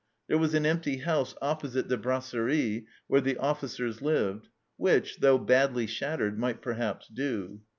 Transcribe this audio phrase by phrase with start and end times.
[0.27, 5.85] There was an empty house opposite the brasserie where the officers lived, which, though badly
[5.85, 7.61] shattered, might perhaps do.